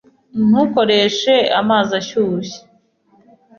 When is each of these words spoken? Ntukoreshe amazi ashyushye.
Ntukoreshe 0.47 1.35
amazi 1.59 1.91
ashyushye. 2.01 2.59